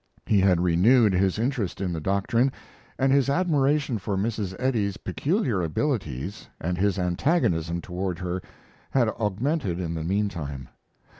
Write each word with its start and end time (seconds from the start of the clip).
He 0.25 0.39
had 0.39 0.61
renewed 0.63 1.13
his 1.13 1.37
interest 1.37 1.79
in 1.79 1.93
the 1.93 2.01
doctrine, 2.01 2.51
and 2.97 3.11
his 3.13 3.29
admiration 3.29 3.99
for 3.99 4.17
Mrs. 4.17 4.55
Eddy's 4.57 4.97
peculiar 4.97 5.61
abilities 5.61 6.47
and 6.59 6.75
his 6.75 6.97
antagonism 6.97 7.81
toward 7.81 8.17
her 8.17 8.41
had 8.89 9.09
augmented 9.09 9.79
in 9.79 9.93
the 9.93 10.03
mean 10.03 10.27
time. 10.27 10.69